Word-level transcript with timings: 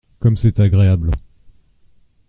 Comme 0.19 0.35
c’est 0.35 0.59
agréable! 0.59 1.11